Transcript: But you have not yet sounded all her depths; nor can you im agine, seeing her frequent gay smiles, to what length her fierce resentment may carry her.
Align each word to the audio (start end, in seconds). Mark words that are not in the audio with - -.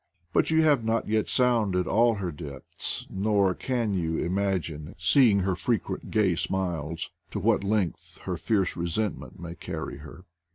But 0.33 0.49
you 0.49 0.63
have 0.63 0.83
not 0.83 1.07
yet 1.07 1.27
sounded 1.27 1.85
all 1.85 2.15
her 2.15 2.31
depths; 2.31 3.05
nor 3.11 3.53
can 3.53 3.93
you 3.93 4.17
im 4.17 4.35
agine, 4.37 4.95
seeing 4.97 5.41
her 5.41 5.55
frequent 5.55 6.09
gay 6.09 6.33
smiles, 6.35 7.11
to 7.29 7.39
what 7.39 7.63
length 7.63 8.17
her 8.23 8.35
fierce 8.35 8.75
resentment 8.75 9.39
may 9.39 9.53
carry 9.53 9.97
her. 9.97 10.25